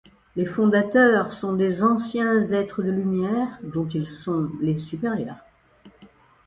Les 0.35 0.45
fondateurs 0.47 1.31
sont 1.31 1.53
des 1.53 1.83
anciens 1.83 2.41
êtres 2.41 2.81
de 2.81 2.89
lumière, 2.89 3.59
dont 3.61 3.87
ils 3.87 4.07
sont 4.07 4.49
les 4.59 4.79
supérieurs. 4.79 5.45